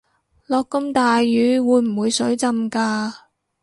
[0.47, 3.27] 落咁大雨會唔會水浸架